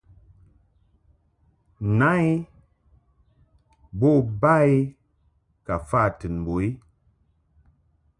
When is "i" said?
2.29-2.29, 4.75-4.75, 6.67-6.69